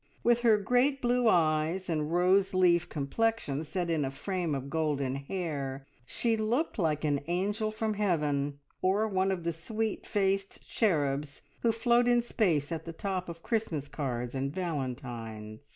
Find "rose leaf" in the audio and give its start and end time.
2.11-2.89